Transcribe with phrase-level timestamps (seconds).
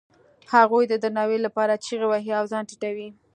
[0.53, 3.09] هغوی د درناوي لپاره چیغې وهي او ځان ټیټوي.